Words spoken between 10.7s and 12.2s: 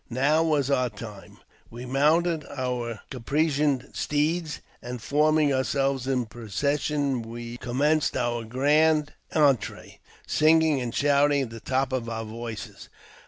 and shouting at the top of